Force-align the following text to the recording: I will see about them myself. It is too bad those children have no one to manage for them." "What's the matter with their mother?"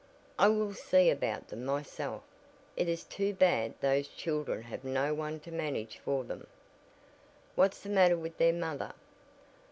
I 0.39 0.47
will 0.47 0.73
see 0.73 1.11
about 1.11 1.49
them 1.49 1.63
myself. 1.63 2.23
It 2.75 2.89
is 2.89 3.03
too 3.03 3.35
bad 3.35 3.75
those 3.81 4.07
children 4.07 4.63
have 4.63 4.83
no 4.83 5.13
one 5.13 5.39
to 5.41 5.51
manage 5.51 5.99
for 5.99 6.23
them." 6.23 6.47
"What's 7.53 7.81
the 7.81 7.89
matter 7.89 8.17
with 8.17 8.39
their 8.39 8.51
mother?" 8.51 8.93